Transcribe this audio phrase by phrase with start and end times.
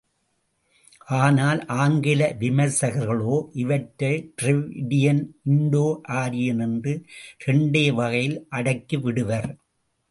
[1.17, 5.85] ஆனால், ஆங்கில விமர்சகர்களோ, இவற்றை ட்ரெவிடியன், இன்டோ
[6.01, 6.97] ஆரியன் என்ற
[7.45, 9.49] இரண்டே வகையில் அடக்கி விடுவர்.